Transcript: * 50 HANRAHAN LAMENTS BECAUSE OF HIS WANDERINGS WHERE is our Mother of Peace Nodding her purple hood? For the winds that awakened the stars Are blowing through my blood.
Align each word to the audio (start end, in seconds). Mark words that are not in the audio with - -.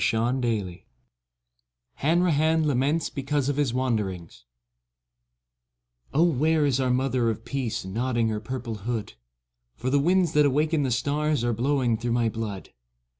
* 0.01 0.01
50 0.01 0.83
HANRAHAN 1.97 2.63
LAMENTS 2.65 3.11
BECAUSE 3.11 3.49
OF 3.49 3.57
HIS 3.57 3.71
WANDERINGS 3.71 4.45
WHERE 6.11 6.65
is 6.65 6.79
our 6.79 6.89
Mother 6.89 7.29
of 7.29 7.45
Peace 7.45 7.85
Nodding 7.85 8.29
her 8.29 8.39
purple 8.39 8.73
hood? 8.89 9.13
For 9.75 9.91
the 9.91 9.99
winds 9.99 10.31
that 10.31 10.43
awakened 10.47 10.87
the 10.87 10.89
stars 10.89 11.43
Are 11.43 11.53
blowing 11.53 11.97
through 11.97 12.13
my 12.13 12.29
blood. 12.29 12.69